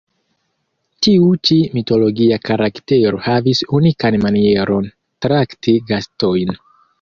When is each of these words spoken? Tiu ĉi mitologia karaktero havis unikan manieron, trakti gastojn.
Tiu 1.07 1.25
ĉi 1.49 1.57
mitologia 1.77 2.39
karaktero 2.49 3.19
havis 3.27 3.61
unikan 3.81 4.19
manieron, 4.25 4.89
trakti 5.27 5.77
gastojn. 5.93 6.57